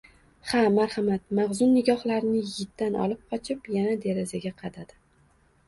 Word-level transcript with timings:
-Ha, 0.03 0.69
marhamat!– 0.77 1.27
Mahzun 1.39 1.69
nigohlarini 1.75 2.35
yigitdan 2.41 2.99
olib 3.05 3.23
qochib 3.35 3.71
yana 3.77 3.95
derazaga 4.09 4.57
qadadi. 4.67 5.01